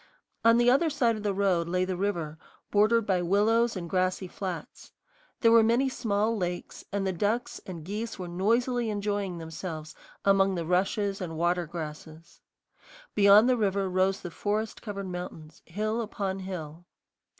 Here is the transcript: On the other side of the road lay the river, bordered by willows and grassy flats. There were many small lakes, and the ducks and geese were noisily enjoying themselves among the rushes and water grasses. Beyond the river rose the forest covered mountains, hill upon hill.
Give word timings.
On 0.43 0.57
the 0.57 0.67
other 0.67 0.89
side 0.89 1.15
of 1.15 1.21
the 1.21 1.31
road 1.31 1.67
lay 1.67 1.85
the 1.85 1.95
river, 1.95 2.39
bordered 2.71 3.05
by 3.05 3.21
willows 3.21 3.75
and 3.75 3.87
grassy 3.87 4.27
flats. 4.27 4.91
There 5.41 5.51
were 5.51 5.61
many 5.61 5.89
small 5.89 6.35
lakes, 6.35 6.83
and 6.91 7.05
the 7.05 7.13
ducks 7.13 7.61
and 7.67 7.83
geese 7.85 8.17
were 8.17 8.27
noisily 8.27 8.89
enjoying 8.89 9.37
themselves 9.37 9.93
among 10.25 10.55
the 10.55 10.65
rushes 10.65 11.21
and 11.21 11.37
water 11.37 11.67
grasses. 11.67 12.41
Beyond 13.13 13.47
the 13.47 13.57
river 13.57 13.87
rose 13.87 14.21
the 14.21 14.31
forest 14.31 14.81
covered 14.81 15.05
mountains, 15.09 15.61
hill 15.65 16.01
upon 16.01 16.39
hill. 16.39 16.87